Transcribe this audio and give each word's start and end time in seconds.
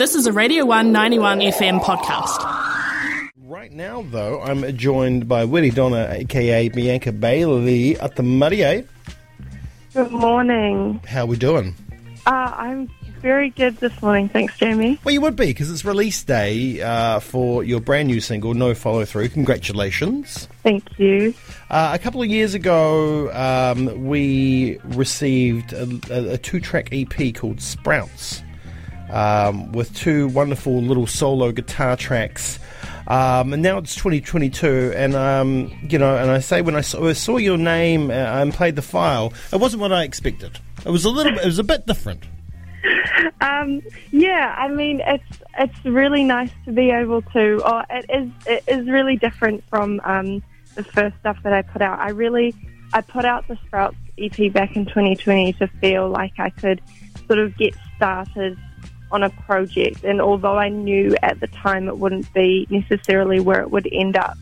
This 0.00 0.14
is 0.14 0.26
a 0.26 0.32
Radio 0.32 0.64
191 0.64 1.40
FM 1.40 1.78
podcast. 1.80 2.38
Right 3.36 3.70
now, 3.70 4.00
though, 4.00 4.40
I'm 4.40 4.74
joined 4.78 5.28
by 5.28 5.44
Willie 5.44 5.68
Donna, 5.68 6.08
aka 6.10 6.70
Bianca 6.70 7.12
Bailey 7.12 8.00
at 8.00 8.16
the 8.16 8.22
Muddy. 8.22 8.86
Good 9.92 10.10
morning. 10.10 11.02
How 11.06 11.26
we 11.26 11.36
doing? 11.36 11.74
Uh, 12.24 12.30
I'm 12.30 12.90
very 13.20 13.50
good 13.50 13.76
this 13.76 14.00
morning, 14.00 14.30
thanks, 14.30 14.56
Jamie. 14.56 14.98
Well, 15.04 15.12
you 15.12 15.20
would 15.20 15.36
be 15.36 15.48
because 15.48 15.70
it's 15.70 15.84
release 15.84 16.24
day 16.24 16.80
uh, 16.80 17.20
for 17.20 17.62
your 17.62 17.80
brand 17.82 18.08
new 18.08 18.22
single, 18.22 18.54
No 18.54 18.72
Follow 18.72 19.04
Through. 19.04 19.28
Congratulations. 19.28 20.48
Thank 20.62 20.98
you. 20.98 21.34
Uh, 21.68 21.90
a 21.92 21.98
couple 21.98 22.22
of 22.22 22.28
years 22.28 22.54
ago, 22.54 23.30
um, 23.34 24.06
we 24.06 24.78
received 24.82 25.74
a, 25.74 25.86
a, 26.10 26.32
a 26.32 26.38
two 26.38 26.58
track 26.58 26.88
EP 26.90 27.34
called 27.34 27.60
Sprouts 27.60 28.42
um, 29.10 29.72
with 29.72 29.94
two 29.94 30.28
wonderful 30.28 30.80
little 30.80 31.06
solo 31.06 31.52
guitar 31.52 31.96
tracks. 31.96 32.58
Um, 33.06 33.52
and 33.52 33.62
now 33.62 33.78
it's 33.78 33.94
2022, 33.96 34.92
and 34.94 35.16
um, 35.16 35.72
you 35.88 35.98
know, 35.98 36.16
and 36.16 36.30
I 36.30 36.38
say 36.38 36.62
when 36.62 36.76
I 36.76 36.80
saw, 36.80 37.08
I 37.08 37.12
saw 37.12 37.38
your 37.38 37.58
name 37.58 38.10
uh, 38.10 38.14
and 38.14 38.54
played 38.54 38.76
the 38.76 38.82
file, 38.82 39.32
it 39.52 39.56
wasn't 39.56 39.80
what 39.80 39.92
I 39.92 40.04
expected. 40.04 40.58
It 40.86 40.90
was 40.90 41.04
a 41.04 41.10
little, 41.10 41.36
it 41.36 41.44
was 41.44 41.58
a 41.58 41.64
bit 41.64 41.86
different. 41.86 42.24
Um, 43.42 43.82
yeah, 44.10 44.54
I 44.56 44.68
mean, 44.68 45.00
it's 45.00 45.42
it's 45.58 45.84
really 45.84 46.24
nice 46.24 46.50
to 46.64 46.72
be 46.72 46.90
able 46.90 47.22
to. 47.22 47.60
Or 47.66 47.84
it 47.90 48.06
is 48.08 48.30
it 48.46 48.64
is 48.66 48.88
really 48.88 49.16
different 49.16 49.64
from 49.68 50.00
um, 50.04 50.42
the 50.74 50.84
first 50.84 51.16
stuff 51.20 51.38
that 51.42 51.52
I 51.52 51.62
put 51.62 51.82
out. 51.82 51.98
I 51.98 52.10
really 52.10 52.54
I 52.92 53.00
put 53.00 53.24
out 53.24 53.48
the 53.48 53.56
Sprouts 53.66 53.96
EP 54.18 54.52
back 54.52 54.76
in 54.76 54.86
2020 54.86 55.54
to 55.54 55.66
feel 55.80 56.08
like 56.08 56.32
I 56.38 56.50
could 56.50 56.80
sort 57.26 57.38
of 57.38 57.56
get 57.56 57.74
started 57.96 58.58
on 59.12 59.22
a 59.22 59.30
project. 59.30 60.04
And 60.04 60.20
although 60.20 60.56
I 60.56 60.68
knew 60.68 61.16
at 61.22 61.40
the 61.40 61.46
time 61.48 61.88
it 61.88 61.98
wouldn't 61.98 62.32
be 62.32 62.66
necessarily 62.70 63.40
where 63.40 63.60
it 63.60 63.70
would 63.70 63.88
end 63.92 64.16
up, 64.16 64.38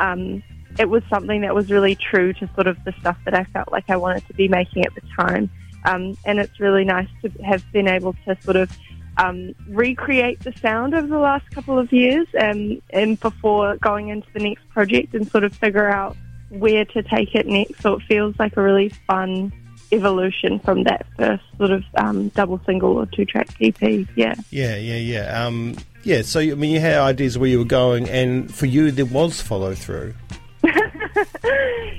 um, 0.00 0.42
it 0.78 0.88
was 0.88 1.02
something 1.10 1.42
that 1.42 1.54
was 1.54 1.70
really 1.70 1.94
true 1.94 2.32
to 2.34 2.48
sort 2.54 2.66
of 2.66 2.82
the 2.84 2.92
stuff 3.00 3.18
that 3.24 3.34
I 3.34 3.44
felt 3.44 3.70
like 3.70 3.84
I 3.88 3.96
wanted 3.96 4.26
to 4.28 4.34
be 4.34 4.48
making 4.48 4.84
at 4.84 4.94
the 4.94 5.02
time. 5.18 5.50
Um, 5.84 6.16
and 6.24 6.38
it's 6.38 6.60
really 6.60 6.84
nice 6.84 7.08
to 7.22 7.28
have 7.42 7.64
been 7.72 7.88
able 7.88 8.14
to 8.24 8.36
sort 8.42 8.56
of 8.56 8.70
um, 9.18 9.54
recreate 9.68 10.40
the 10.40 10.52
sound 10.52 10.94
over 10.94 11.06
the 11.06 11.18
last 11.18 11.50
couple 11.50 11.78
of 11.78 11.92
years 11.92 12.26
and, 12.34 12.80
and 12.90 13.20
before 13.20 13.76
going 13.78 14.08
into 14.08 14.28
the 14.32 14.40
next 14.40 14.66
project 14.70 15.14
and 15.14 15.28
sort 15.30 15.44
of 15.44 15.54
figure 15.54 15.88
out 15.88 16.16
where 16.48 16.84
to 16.84 17.02
take 17.02 17.34
it 17.34 17.46
next. 17.46 17.82
So 17.82 17.94
it 17.94 18.02
feels 18.02 18.38
like 18.38 18.56
a 18.56 18.62
really 18.62 18.90
fun 19.06 19.52
evolution 19.92 20.58
from 20.60 20.84
that 20.84 21.06
first 21.16 21.44
sort 21.58 21.70
of 21.70 21.84
um, 21.96 22.28
double 22.30 22.60
single 22.64 22.96
or 22.96 23.06
two 23.06 23.24
track 23.24 23.48
EP. 23.60 23.80
Yeah. 24.16 24.34
Yeah, 24.50 24.76
yeah, 24.76 24.96
yeah. 24.96 25.44
Um, 25.44 25.76
yeah, 26.04 26.22
so, 26.22 26.40
I 26.40 26.54
mean, 26.54 26.72
you 26.72 26.80
had 26.80 26.98
ideas 26.98 27.38
where 27.38 27.48
you 27.48 27.58
were 27.58 27.64
going, 27.64 28.08
and 28.08 28.52
for 28.52 28.66
you, 28.66 28.90
there 28.90 29.04
was 29.04 29.40
follow 29.40 29.74
through. 29.74 30.14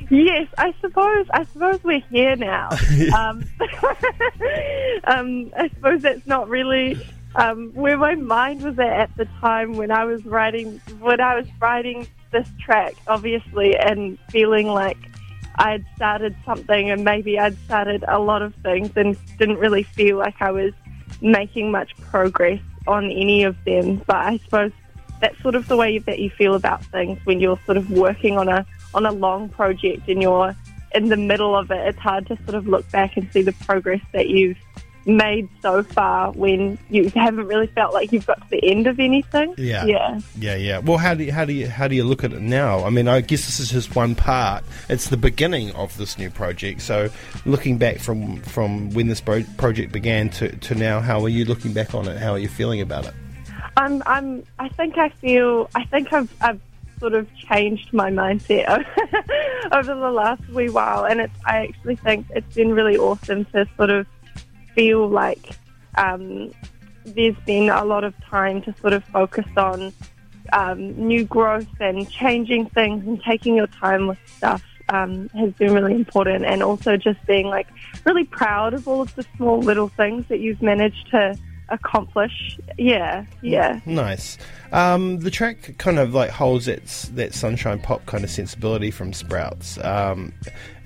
yes, 0.10 0.48
I 0.58 0.74
suppose. 0.82 1.28
I 1.34 1.46
suppose 1.52 1.84
we're 1.84 2.04
here 2.12 2.36
now. 2.36 2.70
um, 3.18 3.46
um, 5.06 5.52
I 5.58 5.70
suppose 5.74 6.02
that's 6.02 6.26
not 6.28 6.50
really 6.50 6.98
um, 7.36 7.72
where 7.74 7.98
my 7.98 8.16
mind 8.16 8.62
was 8.62 8.78
at 8.80 8.88
at 8.88 9.18
the 9.18 9.26
time 9.40 9.74
when 9.74 9.92
I 9.92 10.06
was 10.06 10.26
writing 10.26 10.82
when 11.00 11.20
I 11.22 11.36
was 11.36 11.48
writing 11.60 12.08
this 12.32 12.50
track, 12.60 12.96
obviously, 13.08 13.76
and 13.78 14.18
feeling 14.30 14.68
like 14.68 14.98
I'd 15.56 15.86
started 15.96 16.36
something 16.46 16.90
and 16.90 17.04
maybe 17.04 17.40
I'd 17.40 17.58
started 17.66 18.04
a 18.08 18.20
lot 18.20 18.42
of 18.42 18.56
things 18.56 18.92
and 18.96 19.18
didn't 19.38 19.58
really 19.58 19.84
feel 19.84 20.18
like 20.18 20.42
I 20.42 20.52
was 20.52 20.74
making 21.22 21.72
much 21.72 21.96
progress 21.98 22.60
on 22.88 23.06
any 23.06 23.44
of 23.44 23.56
them. 23.64 24.02
But 24.08 24.16
I 24.16 24.38
suppose 24.38 24.72
that's 25.22 25.40
sort 25.42 25.56
of 25.56 25.68
the 25.68 25.78
way 25.78 26.00
that 26.00 26.20
you 26.20 26.30
feel 26.32 26.56
about 26.56 26.84
things 26.86 27.20
when 27.26 27.40
you're 27.40 27.60
sort 27.66 27.78
of 27.78 27.90
working 27.92 28.38
on 28.38 28.50
a 28.50 28.66
on 28.94 29.06
a 29.06 29.12
long 29.12 29.50
project 29.50 30.08
and 30.08 30.22
you're 30.22 30.56
in 30.94 31.10
the 31.10 31.18
middle 31.18 31.56
of 31.56 31.72
it. 31.72 31.88
It's 31.88 32.00
hard 32.00 32.28
to 32.28 32.38
sort 32.44 32.56
of 32.56 32.68
look 32.68 32.90
back 32.92 33.18
and 33.18 33.32
see 33.32 33.42
the 33.42 33.54
progress 33.54 34.02
that 34.12 34.30
you've 34.30 34.58
made 35.06 35.50
so 35.62 35.84
far 35.84 36.32
when 36.32 36.78
you 36.90 37.10
haven't 37.10 37.48
really 37.48 37.68
felt 37.68 37.94
like 37.94 38.12
you've 38.12 38.26
got 38.26 38.42
to 38.42 38.50
the 38.50 38.72
end 38.72 38.88
of 38.88 39.00
anything. 39.00 39.54
Yeah, 39.58 39.86
yeah, 39.86 40.20
yeah, 40.38 40.56
yeah. 40.56 40.78
Well, 40.80 40.98
how 40.98 41.14
do 41.14 41.24
you, 41.24 41.32
how 41.32 41.46
do 41.46 41.54
you 41.54 41.68
how 41.68 41.88
do 41.88 41.96
you 41.96 42.04
look 42.04 42.24
at 42.24 42.34
it 42.34 42.42
now? 42.42 42.84
I 42.84 42.90
mean, 42.90 43.08
I 43.08 43.22
guess 43.22 43.46
this 43.46 43.60
is 43.60 43.70
just 43.70 43.96
one 43.96 44.16
part. 44.16 44.64
It's 44.90 45.10
the 45.10 45.18
beginning 45.18 45.72
of 45.72 45.96
this 45.98 46.18
new 46.18 46.30
project. 46.30 46.82
So, 46.82 47.10
looking 47.46 47.78
back 47.78 48.00
from 48.00 48.42
from 48.42 48.92
when 48.92 49.08
this 49.08 49.22
pro- 49.22 49.44
project 49.58 49.92
began 49.92 50.30
to 50.32 50.56
to 50.56 50.76
now, 50.76 51.00
how 51.00 51.22
are 51.24 51.30
you 51.30 51.46
looking 51.46 51.74
back 51.74 51.94
on 51.94 52.08
it? 52.08 52.18
How 52.18 52.32
are 52.32 52.40
you 52.40 52.50
feeling 52.50 52.82
about 52.82 53.06
it? 53.06 53.14
I'm 53.78 54.04
I'm 54.06 54.44
I 54.60 54.70
think 54.70 54.98
I 54.98 55.10
feel 55.10 55.70
I 55.76 55.86
think 55.86 56.14
I've 56.14 56.34
I've 56.42 56.62
sort 57.00 57.14
of 57.14 57.28
changed 57.36 57.92
my 57.92 58.10
mindset 58.10 58.66
over 59.72 59.94
the 59.94 60.12
last 60.12 60.48
wee 60.50 60.70
while, 60.70 61.06
and 61.06 61.20
it's 61.20 61.34
I 61.46 61.68
actually 61.68 61.98
think 61.98 62.28
it's 62.30 62.56
been 62.56 62.74
really 62.74 62.98
awesome 62.98 63.46
to 63.46 63.68
sort 63.76 63.90
of 63.90 64.08
feel 64.76 65.08
like 65.08 65.58
um, 65.96 66.52
there's 67.06 67.36
been 67.46 67.70
a 67.70 67.84
lot 67.84 68.04
of 68.04 68.14
time 68.26 68.62
to 68.64 68.76
sort 68.80 68.94
of 68.94 69.04
focus 69.06 69.46
on 69.58 69.94
um, 70.52 70.94
new 70.96 71.24
growth 71.24 71.68
and 71.80 72.10
changing 72.10 72.68
things 72.70 73.06
and 73.08 73.22
taking 73.24 73.56
your 73.56 73.68
time 73.68 74.08
with 74.08 74.20
stuff 74.26 74.64
um, 74.90 75.30
has 75.30 75.52
been 75.54 75.74
really 75.74 75.96
important. 75.96 76.46
And 76.46 76.62
also 76.62 76.98
just 76.98 77.26
being 77.26 77.48
like 77.48 77.68
really 78.06 78.26
proud 78.26 78.74
of 78.74 78.88
all 78.88 79.02
of 79.02 79.14
the 79.16 79.26
small 79.38 79.60
little 79.60 79.90
things 79.90 80.28
that 80.28 80.40
you've 80.40 80.62
managed 80.62 81.10
to 81.12 81.38
accomplish. 81.74 82.58
Yeah, 82.78 83.26
yeah. 83.42 83.80
Nice. 83.86 84.38
Um, 84.72 85.20
the 85.20 85.30
track 85.30 85.78
kind 85.78 86.00
of 86.00 86.14
like 86.14 86.30
holds 86.30 86.68
its 86.68 87.10
that 87.10 87.34
sunshine 87.34 87.80
pop 87.80 88.06
kind 88.06 88.24
of 88.24 88.30
sensibility 88.30 88.92
from 88.92 89.14
Sprouts. 89.14 89.78
Um, 89.84 90.34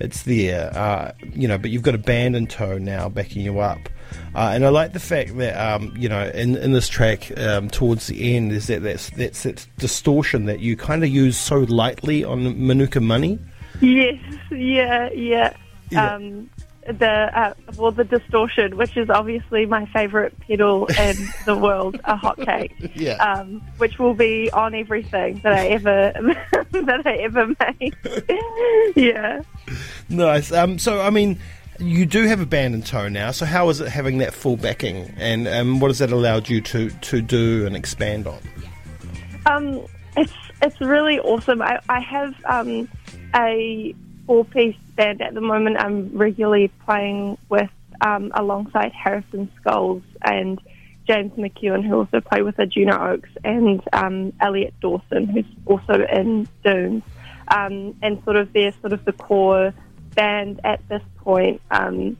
it's 0.00 0.24
there, 0.24 0.76
uh, 0.76 1.12
you 1.32 1.48
know, 1.48 1.58
but 1.58 1.70
you've 1.70 1.82
got 1.82 1.94
a 1.94 1.98
band 1.98 2.36
in 2.36 2.46
tow 2.46 2.78
now 2.78 3.08
backing 3.08 3.42
you 3.42 3.60
up. 3.60 3.88
Uh, 4.34 4.52
and 4.54 4.64
I 4.64 4.68
like 4.68 4.92
the 4.92 5.00
fact 5.00 5.36
that 5.38 5.56
um, 5.56 5.94
you 5.96 6.08
know 6.08 6.28
in, 6.34 6.56
in 6.56 6.72
this 6.72 6.88
track 6.88 7.36
um, 7.38 7.68
towards 7.70 8.06
the 8.06 8.36
end 8.36 8.52
is 8.52 8.66
that 8.66 8.82
that's, 8.82 9.10
that's 9.10 9.42
that 9.42 9.66
distortion 9.78 10.46
that 10.46 10.60
you 10.60 10.76
kind 10.76 11.02
of 11.02 11.10
use 11.10 11.36
so 11.36 11.60
lightly 11.60 12.24
on 12.24 12.66
Manuka 12.66 13.00
Money. 13.00 13.38
Yes, 13.80 14.20
yeah, 14.50 15.10
yeah. 15.12 15.54
yeah. 15.90 16.14
Um, 16.14 16.50
the 16.88 17.30
uh, 17.38 17.54
well, 17.76 17.92
the 17.92 18.04
distortion, 18.04 18.76
which 18.76 18.96
is 18.96 19.10
obviously 19.10 19.66
my 19.66 19.86
favourite 19.86 20.38
pedal 20.40 20.86
in 20.86 21.16
the 21.46 21.56
world, 21.56 21.96
a 22.04 22.16
hotcake. 22.16 22.92
Yeah. 22.94 23.14
Um, 23.14 23.60
which 23.78 23.98
will 23.98 24.14
be 24.14 24.50
on 24.50 24.74
everything 24.74 25.40
that 25.44 25.52
I 25.52 25.68
ever 25.68 26.12
that 26.70 27.02
I 27.04 27.16
ever 27.16 27.46
make. 27.46 27.94
yeah. 28.96 29.42
Nice. 30.08 30.52
Um, 30.52 30.78
so 30.78 31.00
I 31.00 31.10
mean, 31.10 31.38
you 31.78 32.06
do 32.06 32.26
have 32.26 32.40
a 32.40 32.46
band 32.46 32.74
in 32.74 32.82
tow 32.82 33.08
now. 33.08 33.30
So 33.30 33.44
how 33.44 33.68
is 33.68 33.80
it 33.80 33.88
having 33.88 34.18
that 34.18 34.34
full 34.34 34.56
backing, 34.56 35.12
and 35.16 35.46
um, 35.46 35.80
what 35.80 35.88
has 35.88 35.98
that 35.98 36.12
allowed 36.12 36.48
you 36.48 36.60
to 36.62 36.90
to 36.90 37.20
do 37.20 37.66
and 37.66 37.76
expand 37.76 38.26
on? 38.26 38.40
Um, 39.46 39.86
it's 40.16 40.32
it's 40.62 40.80
really 40.80 41.20
awesome. 41.20 41.62
I, 41.62 41.80
I 41.88 42.00
have 42.00 42.34
um, 42.44 42.88
a 43.34 43.94
four 44.28 44.44
piece 44.44 44.76
band 44.94 45.22
at 45.22 45.32
the 45.34 45.40
moment. 45.40 45.78
I'm 45.80 46.16
regularly 46.16 46.70
playing 46.84 47.38
with 47.48 47.70
um, 48.02 48.30
alongside 48.34 48.92
Harrison 48.92 49.50
Scholes 49.58 50.02
and 50.22 50.60
James 51.06 51.32
McEwen, 51.32 51.84
who 51.84 51.94
also 51.96 52.20
play 52.20 52.42
with 52.42 52.56
the 52.56 52.98
Oaks, 53.00 53.30
and 53.42 53.82
um, 53.94 54.34
Elliot 54.38 54.74
Dawson, 54.80 55.26
who's 55.26 55.46
also 55.64 56.06
in 56.12 56.46
Dunes. 56.62 57.02
Um, 57.48 57.96
and 58.02 58.22
sort 58.24 58.36
of 58.36 58.52
they're 58.52 58.74
sort 58.82 58.92
of 58.92 59.06
the 59.06 59.12
core 59.12 59.72
band 60.14 60.60
at 60.64 60.86
this 60.90 61.02
point, 61.16 61.62
um, 61.70 62.18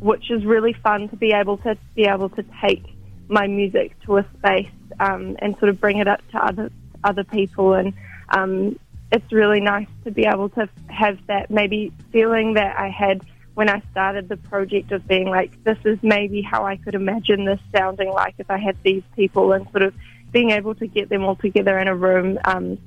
which 0.00 0.28
is 0.28 0.44
really 0.44 0.72
fun 0.72 1.08
to 1.10 1.16
be 1.16 1.32
able 1.32 1.58
to 1.58 1.78
be 1.94 2.06
able 2.06 2.28
to 2.30 2.44
take 2.60 2.84
my 3.28 3.46
music 3.46 3.94
to 4.06 4.16
a 4.16 4.26
space 4.38 4.68
um, 4.98 5.36
and 5.38 5.56
sort 5.58 5.68
of 5.68 5.80
bring 5.80 5.98
it 5.98 6.08
up 6.08 6.20
to 6.32 6.44
other 6.44 6.72
other 7.04 7.22
people 7.22 7.74
and 7.74 7.92
um, 8.30 8.76
it's 9.12 9.32
really 9.32 9.60
nice 9.60 9.88
to 10.04 10.10
be 10.10 10.26
able 10.26 10.48
to 10.50 10.68
have 10.88 11.18
that 11.26 11.50
maybe 11.50 11.92
feeling 12.12 12.54
that 12.54 12.78
I 12.78 12.88
had 12.88 13.22
when 13.54 13.70
I 13.70 13.80
started 13.90 14.28
the 14.28 14.36
project 14.36 14.92
of 14.92 15.06
being 15.08 15.28
like, 15.28 15.62
this 15.64 15.78
is 15.84 15.98
maybe 16.02 16.42
how 16.42 16.66
I 16.66 16.76
could 16.76 16.94
imagine 16.94 17.44
this 17.44 17.60
sounding 17.74 18.10
like 18.10 18.34
if 18.38 18.50
I 18.50 18.58
had 18.58 18.76
these 18.82 19.02
people 19.14 19.52
and 19.52 19.66
sort 19.70 19.82
of 19.82 19.94
being 20.30 20.50
able 20.50 20.74
to 20.74 20.86
get 20.86 21.08
them 21.08 21.24
all 21.24 21.36
together 21.36 21.78
in 21.78 21.88
a 21.88 21.96
room 21.96 22.38
um, 22.44 22.78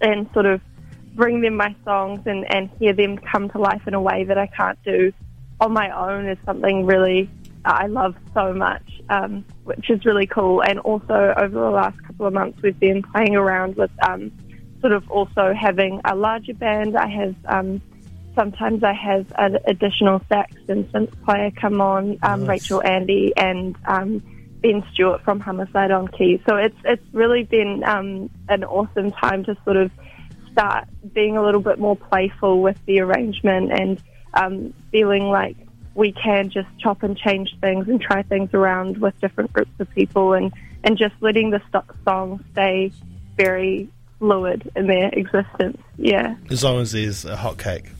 and 0.00 0.28
sort 0.32 0.46
of 0.46 0.62
bring 1.14 1.42
them 1.42 1.56
my 1.56 1.74
songs 1.84 2.20
and, 2.26 2.50
and 2.54 2.70
hear 2.78 2.94
them 2.94 3.18
come 3.18 3.50
to 3.50 3.58
life 3.58 3.86
in 3.86 3.94
a 3.94 4.00
way 4.00 4.24
that 4.24 4.38
I 4.38 4.46
can't 4.46 4.78
do 4.82 5.12
on 5.60 5.72
my 5.72 5.90
own 5.90 6.26
is 6.26 6.38
something 6.44 6.86
really 6.86 7.28
I 7.64 7.86
love 7.86 8.14
so 8.34 8.52
much, 8.52 8.82
um, 9.08 9.44
which 9.64 9.88
is 9.88 10.04
really 10.04 10.26
cool. 10.26 10.62
And 10.62 10.78
also 10.80 11.34
over 11.36 11.48
the 11.48 11.70
last 11.70 12.02
couple 12.04 12.26
of 12.26 12.34
months, 12.34 12.60
we've 12.62 12.78
been 12.78 13.02
playing 13.02 13.36
around 13.36 13.76
with 13.76 13.90
um, 14.06 14.30
sort 14.84 14.92
of 14.92 15.10
also 15.10 15.54
having 15.58 15.98
a 16.04 16.14
larger 16.14 16.52
band. 16.52 16.94
I 16.94 17.08
have 17.08 17.34
um, 17.46 17.80
sometimes 18.34 18.84
I 18.84 18.92
have 18.92 19.32
an 19.38 19.56
additional 19.66 20.20
sax 20.28 20.52
and 20.68 20.84
synth 20.92 21.24
player 21.24 21.50
come 21.52 21.80
on, 21.80 22.18
um, 22.22 22.40
nice. 22.40 22.48
Rachel 22.48 22.82
Andy, 22.84 23.32
and 23.34 23.74
um, 23.86 24.22
Ben 24.60 24.84
Stewart 24.92 25.22
from 25.22 25.40
Homicide 25.40 25.90
on 25.90 26.08
keys. 26.08 26.40
So 26.46 26.56
it's 26.56 26.76
it's 26.84 27.02
really 27.14 27.44
been 27.44 27.82
um, 27.82 28.28
an 28.50 28.62
awesome 28.62 29.10
time 29.12 29.42
to 29.44 29.56
sort 29.64 29.78
of 29.78 29.90
start 30.52 30.86
being 31.14 31.38
a 31.38 31.42
little 31.42 31.62
bit 31.62 31.78
more 31.78 31.96
playful 31.96 32.60
with 32.60 32.76
the 32.84 33.00
arrangement 33.00 33.72
and 33.72 34.02
um, 34.34 34.74
feeling 34.92 35.30
like 35.30 35.56
we 35.94 36.12
can 36.12 36.50
just 36.50 36.68
chop 36.78 37.02
and 37.02 37.16
change 37.16 37.56
things 37.62 37.88
and 37.88 38.02
try 38.02 38.22
things 38.22 38.52
around 38.52 38.98
with 38.98 39.18
different 39.18 39.50
groups 39.54 39.70
of 39.78 39.88
people 39.92 40.34
and, 40.34 40.52
and 40.82 40.98
just 40.98 41.14
letting 41.20 41.50
the 41.50 41.62
st- 41.70 41.84
song 42.04 42.44
stay 42.52 42.92
very 43.36 43.88
fluid 44.18 44.70
in 44.76 44.86
their 44.86 45.08
existence. 45.12 45.80
Yeah. 45.96 46.36
As 46.50 46.64
long 46.64 46.80
as 46.80 46.92
there's 46.92 47.24
a 47.24 47.36
hot 47.36 47.58
cake. 47.58 47.90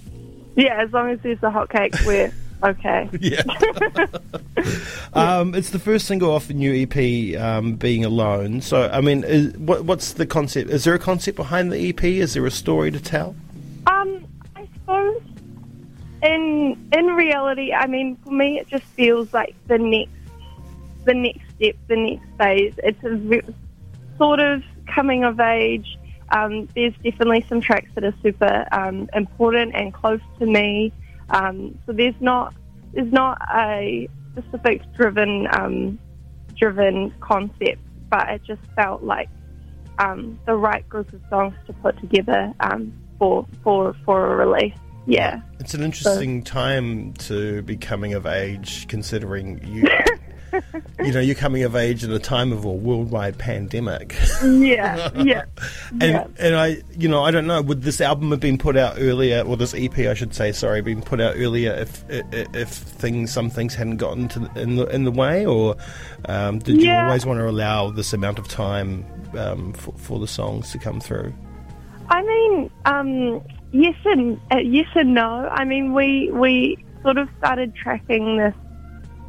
Yeah, 0.57 0.83
as 0.83 0.93
long 0.93 1.11
as 1.11 1.21
there's 1.21 1.43
a 1.43 1.51
hot 1.51 1.69
cake, 1.71 1.95
we're 2.07 2.33
okay. 2.63 3.09
Yeah. 3.21 3.43
um, 5.13 5.55
it's 5.55 5.71
the 5.71 5.79
first 5.79 6.07
single 6.07 6.31
off 6.31 6.49
the 6.49 6.55
new 6.55 6.73
EP, 6.73 7.41
um, 7.41 7.75
Being 7.75 8.05
Alone. 8.05 8.61
So, 8.61 8.89
I 8.91 9.01
mean, 9.01 9.25
is, 9.25 9.57
what, 9.57 9.85
what's 9.85 10.13
the 10.13 10.27
concept? 10.27 10.71
Is 10.71 10.85
there 10.85 10.95
a 10.95 10.99
concept 10.99 11.37
behind 11.37 11.73
the 11.73 11.89
EP? 11.89 12.05
Is 12.05 12.35
there 12.35 12.47
a 12.47 12.51
story 12.51 12.91
to 12.91 13.01
tell? 13.01 13.35
Um, 13.87 14.27
I 14.57 14.69
suppose 14.75 15.23
in 16.25 16.89
in 16.93 17.07
reality, 17.07 17.73
I 17.73 17.87
mean, 17.87 18.17
for 18.25 18.31
me, 18.31 18.59
it 18.59 18.69
just 18.69 18.85
feels 18.85 19.33
like 19.33 19.55
the 19.67 19.79
next 19.79 20.11
the 21.05 21.15
next 21.15 21.43
step, 21.57 21.77
the 21.87 21.97
next 21.97 22.27
phase. 22.39 22.75
It's 22.79 23.05
a 23.05 23.53
sort 24.17 24.41
of 24.41 24.63
coming 24.87 25.25
of 25.25 25.39
age. 25.39 25.99
Um, 26.35 26.69
there's 26.75 26.95
definitely 27.05 27.47
some 27.49 27.61
tracks 27.61 27.91
that 27.95 28.05
are 28.05 28.15
super 28.23 28.67
um, 28.73 29.09
important 29.15 29.75
and 29.75 29.95
close 29.95 30.21
to 30.41 30.47
me. 30.47 30.93
Um, 31.31 31.79
so 31.87 31.93
there's 31.93 32.21
not 32.21 32.55
there's 32.93 33.13
not 33.13 33.41
a 33.55 34.09
specific 34.33 34.83
driven 34.95 35.47
um, 35.53 35.99
driven 36.57 37.15
concept, 37.21 37.81
but 38.11 38.29
it 38.31 38.43
just 38.45 38.63
felt 38.75 39.03
like 39.03 39.29
um, 39.99 40.39
the 40.45 40.55
right 40.55 40.87
group 40.89 41.13
of 41.13 41.21
songs 41.31 41.55
to 41.67 41.73
put 41.75 41.99
together 42.01 42.53
um, 42.61 42.93
for 43.19 43.47
for 43.63 43.95
for 44.05 44.33
a 44.33 44.47
release. 44.47 44.75
Yeah, 45.07 45.43
It's 45.61 45.75
an 45.75 45.83
interesting 45.83 46.43
time 46.43 47.13
to 47.15 47.61
be 47.63 47.77
coming 47.77 48.15
of 48.15 48.25
age, 48.27 48.89
considering 48.89 49.63
you. 49.63 49.85
you 51.05 51.13
know, 51.13 51.21
you're 51.21 51.35
coming 51.35 51.63
of 51.63 51.75
age 51.77 52.05
at 52.05 52.11
a 52.11 52.19
time 52.19 52.53
of 52.53 52.65
a 52.65 52.73
worldwide 52.73 53.39
pandemic. 53.39 54.15
yeah, 54.45 55.11
yeah. 55.17 55.45
And 55.93 56.03
yeah. 56.03 56.27
and 56.39 56.57
I, 56.57 56.77
you 56.99 57.09
know, 57.09 57.23
I 57.23 57.31
don't 57.31 57.47
know. 57.47 57.63
Would 57.63 57.83
this 57.83 58.01
album 58.01 58.31
have 58.31 58.41
been 58.41 58.59
put 58.59 58.77
out 58.77 58.97
earlier, 58.99 59.43
or 59.43 59.57
this 59.57 59.75
EP, 59.75 59.97
I 59.99 60.15
should 60.15 60.35
say, 60.35 60.53
sorry, 60.53 60.81
been 60.81 61.03
put 61.03 61.21
out 61.21 61.35
earlier 61.37 61.73
if 61.73 62.05
if, 62.09 62.69
things, 62.69 63.33
some 63.33 63.51
things 63.51 63.75
hadn't 63.75 63.97
gotten 63.99 64.29
to 64.29 64.39
the, 64.41 64.61
in 64.61 64.77
the 64.77 64.87
in 64.87 65.05
the 65.05 65.11
way, 65.13 65.47
or 65.47 65.77
um, 66.27 66.59
did 66.59 66.77
you 66.77 66.89
Yeah. 66.89 67.07
always 67.07 67.25
want 67.27 67.39
to 67.41 67.49
allow 67.49 67.91
this 67.91 68.13
amount 68.13 68.39
of 68.39 68.49
time 68.49 69.05
um, 69.39 69.73
for, 69.75 69.93
for 69.99 70.19
the 70.19 70.27
songs 70.29 70.73
to 70.73 70.79
come 70.79 71.01
through? 71.01 71.33
I 72.09 72.23
mean, 72.23 72.71
um, 72.85 73.43
yes 73.73 73.97
and 74.05 74.41
uh, 74.53 74.59
yes 74.59 74.89
and 74.95 75.15
no. 75.15 75.49
I 75.51 75.65
mean, 75.65 75.93
we 75.95 76.31
we 76.33 76.85
sort 77.03 77.19
of 77.19 77.29
started 77.39 77.75
tracking 77.75 78.37
this 78.39 78.55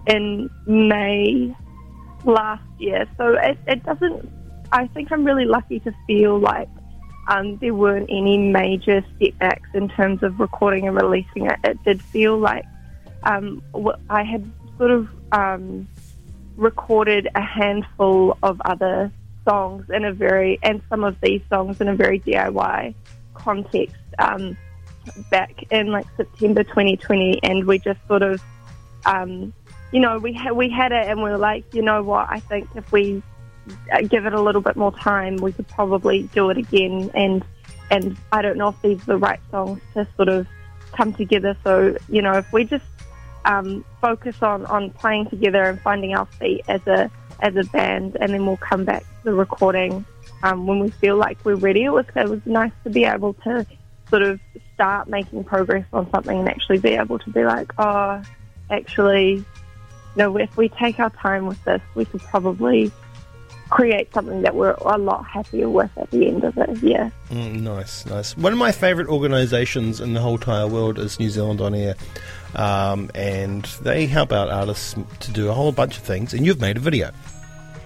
in 0.07 0.49
May 0.65 1.55
last 2.23 2.63
year, 2.79 3.07
so 3.17 3.35
it, 3.35 3.57
it 3.67 3.83
doesn't. 3.83 4.29
I 4.71 4.87
think 4.87 5.11
I'm 5.11 5.23
really 5.23 5.45
lucky 5.45 5.79
to 5.81 5.93
feel 6.07 6.39
like 6.39 6.69
um, 7.27 7.57
there 7.57 7.73
weren't 7.73 8.09
any 8.09 8.37
major 8.37 9.03
setbacks 9.19 9.69
in 9.73 9.89
terms 9.89 10.23
of 10.23 10.39
recording 10.39 10.87
and 10.87 10.95
releasing 10.95 11.45
it. 11.45 11.59
It 11.63 11.83
did 11.83 12.01
feel 12.01 12.37
like 12.37 12.65
um, 13.23 13.61
I 14.09 14.23
had 14.23 14.49
sort 14.77 14.91
of 14.91 15.07
um, 15.31 15.87
recorded 16.55 17.27
a 17.35 17.41
handful 17.41 18.37
of 18.43 18.61
other 18.65 19.11
songs 19.47 19.85
in 19.89 20.05
a 20.05 20.13
very, 20.13 20.59
and 20.63 20.81
some 20.89 21.03
of 21.03 21.19
these 21.21 21.41
songs 21.49 21.81
in 21.81 21.87
a 21.87 21.95
very 21.95 22.19
DIY 22.19 22.93
context 23.33 23.95
um, 24.19 24.57
back 25.29 25.63
in 25.71 25.87
like 25.87 26.05
September 26.17 26.63
2020, 26.63 27.39
and 27.43 27.65
we 27.65 27.79
just 27.79 27.99
sort 28.07 28.21
of, 28.21 28.41
um, 29.05 29.53
you 29.91 29.99
know, 29.99 30.17
we 30.17 30.33
ha- 30.33 30.53
we 30.53 30.69
had 30.69 30.91
it, 30.91 31.07
and 31.07 31.21
we 31.21 31.29
were 31.29 31.37
like, 31.37 31.73
you 31.73 31.81
know 31.81 32.03
what, 32.03 32.27
I 32.29 32.39
think 32.39 32.67
if 32.75 32.91
we 32.91 33.21
uh, 33.91 34.01
give 34.01 34.25
it 34.25 34.33
a 34.33 34.41
little 34.41 34.61
bit 34.61 34.75
more 34.75 34.91
time, 34.91 35.37
we 35.37 35.51
could 35.51 35.67
probably 35.67 36.23
do 36.33 36.49
it 36.49 36.57
again, 36.57 37.11
and 37.13 37.43
and 37.91 38.17
I 38.31 38.41
don't 38.41 38.57
know 38.57 38.69
if 38.69 38.81
these 38.81 39.01
are 39.03 39.05
the 39.05 39.17
right 39.17 39.39
songs 39.51 39.81
to 39.93 40.07
sort 40.15 40.29
of 40.29 40.47
come 40.91 41.13
together. 41.13 41.55
So 41.63 41.97
you 42.09 42.21
know, 42.21 42.33
if 42.33 42.51
we 42.51 42.65
just 42.65 42.85
um, 43.45 43.85
focus 44.01 44.41
on, 44.41 44.65
on 44.65 44.89
playing 44.91 45.29
together 45.29 45.63
and 45.63 45.79
finding 45.81 46.15
our 46.15 46.25
feet 46.25 46.63
as 46.67 46.85
a 46.87 47.09
as 47.39 47.55
a 47.55 47.63
band, 47.65 48.17
and 48.19 48.33
then 48.33 48.45
we'll 48.45 48.57
come 48.57 48.85
back 48.85 49.01
to 49.01 49.23
the 49.25 49.33
recording 49.33 50.05
um, 50.43 50.67
when 50.67 50.79
we 50.79 50.89
feel 50.89 51.15
like 51.15 51.37
we're 51.43 51.55
ready. 51.55 51.83
It 51.83 51.91
was 51.91 52.05
it 52.15 52.27
was 52.27 52.41
nice 52.45 52.71
to 52.83 52.89
be 52.89 53.05
able 53.05 53.33
to 53.45 53.65
sort 54.09 54.21
of 54.21 54.39
start 54.73 55.07
making 55.07 55.43
progress 55.43 55.85
on 55.93 56.09
something 56.11 56.39
and 56.39 56.49
actually 56.49 56.79
be 56.79 56.91
able 56.91 57.17
to 57.19 57.29
be 57.31 57.43
like, 57.43 57.71
oh, 57.77 58.21
actually, 58.69 59.43
no, 60.15 60.37
if 60.37 60.55
we 60.57 60.69
take 60.69 60.99
our 60.99 61.09
time 61.09 61.45
with 61.45 61.63
this, 61.65 61.81
we 61.95 62.05
could 62.05 62.21
probably 62.21 62.91
create 63.69 64.13
something 64.13 64.41
that 64.43 64.55
we're 64.55 64.75
a 64.85 64.97
lot 64.97 65.25
happier 65.25 65.67
with 65.69 65.89
at 65.97 66.09
the 66.11 66.27
end 66.27 66.43
of 66.43 66.57
it. 66.57 66.69
Yeah. 66.83 67.09
Mm, 67.29 67.61
nice, 67.61 68.05
nice. 68.05 68.37
One 68.37 68.53
of 68.53 68.59
my 68.59 68.71
favourite 68.71 69.09
organisations 69.09 69.99
in 69.99 70.13
the 70.13 70.21
whole 70.21 70.35
entire 70.35 70.67
world 70.67 70.99
is 70.99 71.19
New 71.19 71.29
Zealand 71.29 71.61
On 71.61 71.73
Air, 71.73 71.95
um, 72.55 73.09
and 73.15 73.63
they 73.81 74.05
help 74.05 74.31
out 74.31 74.49
artists 74.49 74.95
to 75.21 75.31
do 75.31 75.49
a 75.49 75.53
whole 75.53 75.71
bunch 75.71 75.97
of 75.97 76.03
things. 76.03 76.33
And 76.33 76.45
you've 76.45 76.61
made 76.61 76.77
a 76.77 76.79
video. 76.79 77.11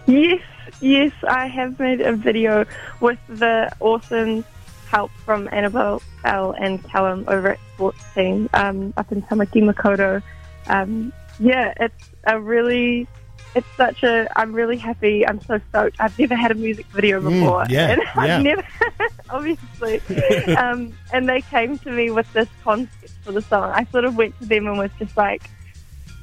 Yes, 0.05 0.41
yes, 0.81 1.11
I 1.27 1.47
have 1.47 1.79
made 1.79 2.01
a 2.01 2.13
video 2.13 2.65
with 2.99 3.19
the 3.27 3.71
awesome 3.79 4.43
help 4.89 5.11
from 5.23 5.47
Annabelle 5.51 6.01
Bell 6.23 6.55
and 6.59 6.83
Callum 6.83 7.23
over 7.27 7.51
at 7.51 7.59
Sports 7.75 8.03
Team 8.15 8.49
um, 8.53 8.93
up 8.97 9.11
in 9.11 9.21
Tamaki 9.21 9.63
Makaurau. 9.63 10.21
Um, 10.67 11.13
yeah, 11.39 11.74
it's 11.80 12.09
a 12.25 12.39
really, 12.39 13.07
it's 13.56 13.68
such 13.77 14.03
a, 14.03 14.27
I'm 14.39 14.53
really 14.53 14.77
happy. 14.77 15.25
I'm 15.25 15.41
so 15.41 15.59
stoked. 15.69 15.95
I've 16.00 16.18
never 16.19 16.36
had 16.36 16.51
a 16.51 16.56
music 16.56 16.86
video 16.88 17.19
Mm, 17.21 17.39
before. 17.41 17.65
yeah, 17.69 17.88
and 17.91 18.01
yeah. 18.01 18.12
I've 18.38 18.44
never, 18.44 18.63
obviously. 19.30 20.56
um, 20.56 20.94
and 21.13 21.27
they 21.27 21.41
came 21.41 21.77
to 21.80 21.91
me 21.91 22.12
with 22.12 22.31
this 22.33 22.47
concept 22.63 23.12
for 23.24 23.31
the 23.31 23.41
song. 23.41 23.71
I 23.74 23.86
sort 23.86 24.06
of 24.06 24.15
went 24.15 24.38
to 24.39 24.45
them 24.45 24.68
and 24.68 24.77
was 24.77 24.91
just 25.00 25.15
like, 25.18 25.50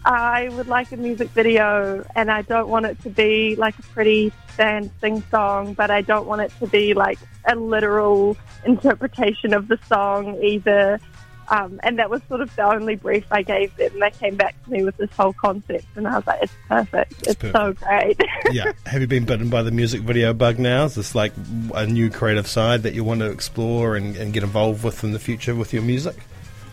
I 0.04 0.50
would 0.50 0.68
like 0.68 0.92
a 0.92 0.96
music 0.96 1.30
video, 1.30 2.04
and 2.14 2.30
I 2.30 2.42
don't 2.42 2.68
want 2.68 2.86
it 2.86 3.02
to 3.02 3.10
be 3.10 3.56
like 3.56 3.76
a 3.78 3.82
pretty 3.82 4.32
band 4.56 4.90
sing 5.00 5.20
song, 5.32 5.74
but 5.74 5.90
I 5.90 6.00
don't 6.00 6.26
want 6.28 6.42
it 6.42 6.52
to 6.60 6.68
be 6.68 6.94
like 6.94 7.18
a 7.48 7.56
literal 7.56 8.36
interpretation 8.64 9.52
of 9.52 9.66
the 9.66 9.78
song 9.88 10.40
either. 10.44 11.00
Um, 11.48 11.78
and 11.82 11.98
that 11.98 12.10
was 12.10 12.22
sort 12.28 12.40
of 12.40 12.54
the 12.56 12.62
only 12.62 12.96
brief 12.96 13.24
I 13.30 13.42
gave 13.42 13.74
them. 13.76 14.00
They 14.00 14.10
came 14.10 14.36
back 14.36 14.60
to 14.64 14.70
me 14.70 14.84
with 14.84 14.96
this 14.96 15.10
whole 15.12 15.32
concept, 15.32 15.86
and 15.94 16.06
I 16.06 16.16
was 16.16 16.26
like, 16.26 16.42
"It's 16.42 16.52
perfect. 16.68 17.26
It's, 17.26 17.40
so 17.40 17.72
great." 17.72 18.20
yeah. 18.50 18.72
Have 18.86 19.00
you 19.00 19.06
been 19.06 19.24
bitten 19.24 19.48
by 19.48 19.62
the 19.62 19.70
music 19.70 20.02
video 20.02 20.34
bug 20.34 20.58
now? 20.58 20.84
Is 20.84 20.96
this 20.96 21.14
like 21.14 21.32
a 21.74 21.86
new 21.86 22.10
creative 22.10 22.48
side 22.48 22.82
that 22.82 22.94
you 22.94 23.04
want 23.04 23.20
to 23.20 23.30
explore 23.30 23.96
and, 23.96 24.16
and 24.16 24.32
get 24.32 24.42
involved 24.42 24.82
with 24.82 25.04
in 25.04 25.12
the 25.12 25.18
future 25.18 25.54
with 25.54 25.72
your 25.72 25.82
music? 25.82 26.16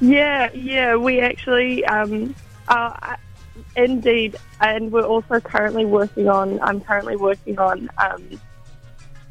Yeah, 0.02 0.52
yeah, 0.54 0.96
we 0.96 1.22
actually, 1.22 1.86
um, 1.86 2.36
uh, 2.68 2.94
I- 3.00 3.18
indeed, 3.76 4.36
and 4.60 4.92
we're 4.92 5.06
also 5.06 5.40
currently 5.40 5.86
working 5.86 6.28
on. 6.28 6.60
I'm 6.62 6.82
currently 6.82 7.16
working 7.16 7.60
on 7.60 7.90
um, 8.04 8.40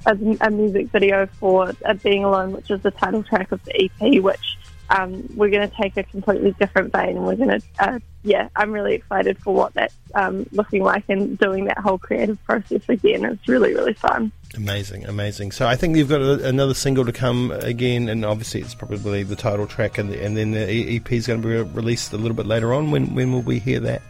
a, 0.07 0.17
a 0.41 0.51
music 0.51 0.89
video 0.89 1.27
for 1.27 1.73
uh, 1.85 1.95
"Being 1.95 2.25
Alone," 2.25 2.53
which 2.53 2.71
is 2.71 2.81
the 2.83 2.91
title 2.91 3.23
track 3.23 3.53
of 3.53 3.63
the 3.65 3.85
EP. 3.85 4.23
Which 4.23 4.52
um, 4.91 5.29
we're 5.35 5.51
going 5.51 5.69
to 5.69 5.77
take 5.77 5.97
a 5.97 6.03
completely 6.03 6.53
different 6.59 6.93
vein, 6.93 7.17
and 7.17 7.27
we're 7.27 7.37
going 7.37 7.61
to, 7.61 7.63
uh, 7.79 7.99
yeah, 8.23 8.49
I'm 8.57 8.73
really 8.73 8.95
excited 8.95 9.39
for 9.39 9.55
what 9.55 9.75
that's 9.75 9.95
um, 10.15 10.47
looking 10.53 10.83
like 10.83 11.05
and 11.09 11.39
doing 11.39 11.65
that 11.67 11.79
whole 11.79 11.99
creative 11.99 12.43
process 12.45 12.83
again. 12.89 13.25
It's 13.25 13.49
really, 13.49 13.75
really 13.75 13.95
fun. 13.95 14.33
Amazing, 14.55 15.07
amazing. 15.07 15.53
So 15.53 15.67
I 15.67 15.77
think 15.77 15.97
you've 15.97 16.09
got 16.11 16.21
a, 16.21 16.47
another 16.47 16.75
single 16.75 17.05
to 17.07 17.13
come 17.13 17.51
again, 17.51 18.09
and 18.09 18.25
obviously 18.25 18.61
it's 18.61 18.75
probably 18.75 19.23
the 19.23 19.37
title 19.37 19.67
track, 19.67 19.99
and, 19.99 20.11
the, 20.11 20.23
and 20.23 20.37
then 20.37 20.51
the 20.51 20.97
EP 20.97 21.13
is 21.13 21.27
going 21.27 21.41
to 21.41 21.49
be 21.49 21.71
released 21.73 22.13
a 22.13 22.19
little 22.19 22.37
bit 22.37 22.47
later 22.47 22.75
on. 22.75 22.91
When 22.91 23.15
when 23.15 23.33
will 23.33 23.43
we 23.43 23.59
hear 23.59 23.81
that? 23.81 24.03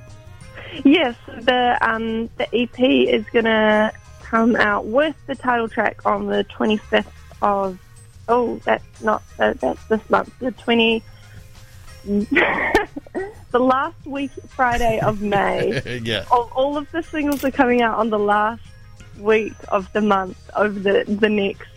Yes, 0.85 1.17
the 1.27 1.79
um, 1.81 2.29
the 2.39 2.49
EP 2.53 2.81
is 2.81 3.25
going 3.27 3.45
to 3.45 3.93
come 4.23 4.57
out 4.57 4.87
with 4.87 5.15
the 5.27 5.35
title 5.35 5.69
track 5.69 6.05
on 6.07 6.27
the 6.27 6.45
25th 6.45 7.07
of. 7.41 7.79
Oh, 8.29 8.57
that's 8.65 9.03
not 9.03 9.23
uh, 9.39 9.55
that's 9.55 9.85
this 9.87 10.09
month. 10.11 10.33
The 10.39 10.53
20. 10.53 11.03
the 12.05 13.59
last 13.59 14.05
week, 14.07 14.31
Friday 14.49 14.99
of 15.01 15.23
May. 15.23 15.81
yeah. 16.03 16.25
all, 16.31 16.51
all 16.55 16.77
of 16.77 16.91
the 16.91 17.03
singles 17.03 17.45
are 17.45 17.51
coming 17.51 17.81
out 17.83 17.99
on 17.99 18.11
the 18.11 18.19
last 18.19 18.63
week 19.19 19.53
of 19.69 19.93
the 19.93 20.01
month 20.01 20.37
over 20.57 20.79
the 20.79 21.05
the 21.07 21.29
next 21.29 21.69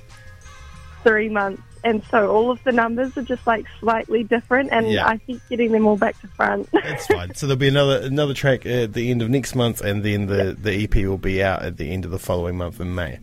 three 1.04 1.30
months 1.30 1.62
and 1.84 2.02
so 2.10 2.32
all 2.32 2.50
of 2.50 2.64
the 2.64 2.72
numbers 2.72 3.16
are 3.16 3.22
just 3.22 3.46
like 3.46 3.66
slightly 3.80 4.24
different, 4.24 4.72
and 4.72 4.90
Yeah. 4.90 5.06
I 5.08 5.18
keep 5.18 5.40
getting 5.50 5.72
them 5.72 5.86
all 5.86 5.98
back 5.98 6.20
to 6.22 6.28
front. 6.30 6.68
That's 6.74 7.06
fine. 7.06 7.36
So 7.36 7.46
there'll 7.46 7.60
be 7.60 7.68
another 7.68 8.00
another 8.02 8.34
track 8.34 8.66
at 8.66 8.94
the 8.94 9.12
end 9.12 9.22
of 9.22 9.30
next 9.30 9.54
month, 9.54 9.82
and 9.82 10.04
then 10.04 10.26
the, 10.26 10.58
the 10.60 10.84
EP 10.84 10.96
will 11.06 11.20
be 11.20 11.44
out 11.44 11.62
at 11.62 11.78
the 11.78 11.92
end 11.92 12.04
of 12.04 12.10
the 12.10 12.18
following 12.18 12.58
month 12.58 12.80
in 12.82 12.96
May. 12.96 13.20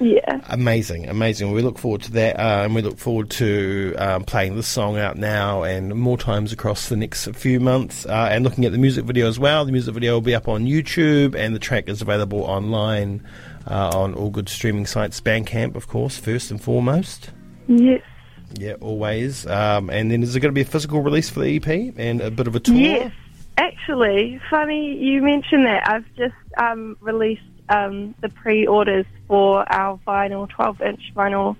Yeah, 0.00 0.40
Amazing, 0.48 1.08
amazing. 1.08 1.52
We 1.52 1.60
look 1.62 1.78
forward 1.78 2.02
to 2.02 2.12
that, 2.12 2.38
uh, 2.38 2.62
and 2.64 2.74
we 2.74 2.80
look 2.82 2.98
forward 2.98 3.30
to 3.32 3.94
um, 3.98 4.24
playing 4.24 4.56
this 4.56 4.66
song 4.66 4.98
out 4.98 5.16
now 5.18 5.62
and 5.62 5.94
more 5.94 6.16
times 6.16 6.52
across 6.52 6.88
the 6.88 6.96
next 6.96 7.28
few 7.34 7.60
months, 7.60 8.06
uh, 8.06 8.28
and 8.30 8.42
looking 8.42 8.64
at 8.64 8.72
the 8.72 8.78
music 8.78 9.04
video 9.04 9.28
as 9.28 9.38
well. 9.38 9.64
The 9.64 9.72
music 9.72 9.92
video 9.92 10.14
will 10.14 10.20
be 10.22 10.34
up 10.34 10.48
on 10.48 10.64
YouTube, 10.64 11.34
and 11.34 11.54
the 11.54 11.58
track 11.58 11.88
is 11.88 12.00
available 12.00 12.42
online 12.42 13.26
uh, 13.66 13.90
on 13.94 14.14
all 14.14 14.30
good 14.30 14.48
streaming 14.48 14.86
sites. 14.86 15.20
Bandcamp, 15.20 15.74
of 15.76 15.86
course, 15.86 16.16
first 16.18 16.50
and 16.50 16.60
foremost. 16.62 17.30
yes, 17.68 18.02
Yeah, 18.54 18.74
always. 18.80 19.46
Um, 19.46 19.90
and 19.90 20.10
then 20.10 20.22
is 20.22 20.32
there 20.32 20.40
going 20.40 20.52
to 20.52 20.54
be 20.54 20.62
a 20.62 20.64
physical 20.64 21.02
release 21.02 21.28
for 21.28 21.40
the 21.40 21.56
EP 21.56 21.94
and 21.96 22.20
a 22.20 22.30
bit 22.30 22.46
of 22.46 22.56
a 22.56 22.60
tour? 22.60 22.74
yes. 22.74 23.12
Actually, 23.58 24.40
funny 24.48 24.96
you 24.96 25.20
mentioned 25.20 25.66
that. 25.66 25.86
I've 25.86 26.06
just 26.16 26.34
um, 26.56 26.96
released 27.02 27.42
um, 27.70 28.14
the 28.20 28.28
pre-orders 28.28 29.06
for 29.28 29.64
our 29.72 29.98
vinyl, 30.06 30.46
12-inch 30.50 31.12
vinyl, 31.16 31.56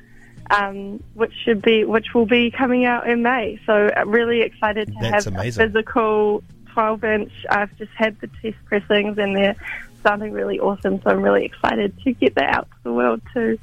um, 0.51 1.03
which 1.15 1.33
should 1.45 1.63
be 1.63 1.85
which 1.85 2.09
will 2.15 2.27
be 2.27 2.51
coming 2.51 2.85
out 2.85 3.09
in 3.09 3.23
May. 3.23 3.59
So 3.65 3.87
uh, 3.97 4.05
really 4.07 4.43
excited 4.43 4.89
to 4.89 4.95
That's 5.01 5.25
have 5.25 5.35
amazing. 5.35 5.63
a 5.63 5.67
physical 5.69 6.43
12-inch. 6.75 7.33
I've 7.49 7.75
just 7.79 7.93
had 7.97 8.21
the 8.21 8.29
test 8.43 8.57
pressings 8.67 9.17
and 9.19 9.37
they're 9.37 9.57
sounding 10.03 10.33
really 10.33 10.59
awesome. 10.59 11.01
So 11.03 11.11
I'm 11.11 11.23
really 11.23 11.45
excited 11.45 11.97
to 12.03 12.13
get 12.13 12.35
that 12.35 12.55
out 12.57 12.69
to 12.71 12.77
the 12.85 12.93
world 12.93 13.23
too. 13.33 13.59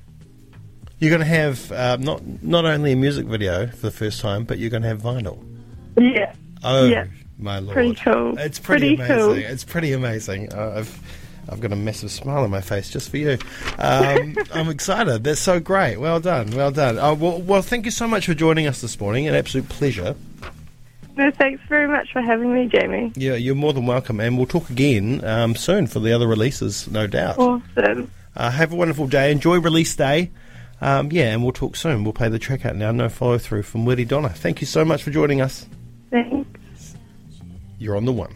You're 0.99 1.09
going 1.11 1.21
to 1.21 1.25
have 1.27 1.71
uh, 1.71 1.97
not 1.97 2.25
not 2.41 2.65
only 2.65 2.93
a 2.93 2.95
music 2.95 3.27
video 3.27 3.67
for 3.67 3.75
the 3.87 3.91
first 3.91 4.19
time, 4.19 4.45
but 4.45 4.57
you're 4.57 4.71
going 4.71 4.81
to 4.83 4.89
have 4.89 5.01
vinyl. 5.01 5.43
Yeah. 5.97 6.33
Oh 6.63 6.85
Yeah. 6.85 7.05
my 7.37 7.59
lord! 7.59 7.73
Pretty 7.73 7.93
cool. 7.95 8.35
It's 8.39 8.57
pretty, 8.57 8.95
Pretty 8.95 9.11
amazing. 9.13 9.17
cool. 9.43 9.51
It's 9.51 9.63
pretty 9.63 9.93
amazing. 9.93 10.51
Uh, 10.53 10.85
I've 11.49 11.59
got 11.59 11.71
a 11.71 11.75
massive 11.75 12.11
smile 12.11 12.43
on 12.43 12.49
my 12.49 12.61
face 12.61 12.89
just 12.89 13.09
for 13.09 13.17
you. 13.17 13.37
Um, 13.77 14.35
I'm 14.53 14.69
excited. 14.69 15.23
That's 15.23 15.39
so 15.39 15.59
great. 15.59 15.97
Well 15.97 16.19
done. 16.19 16.51
Well 16.51 16.71
done. 16.71 16.97
Uh, 16.97 17.13
well, 17.13 17.41
well, 17.41 17.61
thank 17.61 17.85
you 17.85 17.91
so 17.91 18.07
much 18.07 18.25
for 18.25 18.33
joining 18.33 18.67
us 18.67 18.81
this 18.81 18.99
morning. 18.99 19.27
An 19.27 19.35
absolute 19.35 19.69
pleasure. 19.69 20.15
No, 21.15 21.31
thanks 21.31 21.63
very 21.67 21.87
much 21.87 22.11
for 22.11 22.21
having 22.21 22.53
me, 22.53 22.67
Jamie. 22.67 23.11
Yeah, 23.15 23.33
you're 23.33 23.55
more 23.55 23.73
than 23.73 23.87
welcome, 23.87 24.19
and 24.19 24.37
we'll 24.37 24.45
talk 24.45 24.69
again 24.69 25.23
um, 25.25 25.55
soon 25.55 25.87
for 25.87 25.99
the 25.99 26.13
other 26.13 26.27
releases, 26.27 26.87
no 26.89 27.07
doubt. 27.07 27.39
Awesome. 27.39 28.11
Uh, 28.35 28.51
have 28.51 28.71
a 28.71 28.75
wonderful 28.75 29.07
day. 29.07 29.31
Enjoy 29.31 29.59
release 29.59 29.95
day. 29.95 30.29
Um, 30.79 31.11
yeah, 31.11 31.33
and 31.33 31.41
we'll 31.41 31.53
talk 31.53 31.75
soon. 31.75 32.03
We'll 32.03 32.13
play 32.13 32.29
the 32.29 32.37
track 32.37 32.65
out 32.67 32.75
now. 32.75 32.91
No 32.91 33.09
follow 33.09 33.39
through 33.39 33.63
from 33.63 33.85
Liddy 33.85 34.05
Donna. 34.05 34.29
Thank 34.29 34.61
you 34.61 34.67
so 34.67 34.85
much 34.85 35.01
for 35.01 35.09
joining 35.09 35.41
us. 35.41 35.65
Thanks. 36.11 36.95
You're 37.79 37.97
on 37.97 38.05
the 38.05 38.13
one. 38.13 38.35